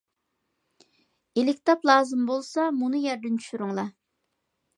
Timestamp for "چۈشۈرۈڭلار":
3.45-3.95